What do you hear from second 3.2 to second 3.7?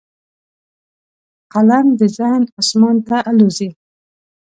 الوزي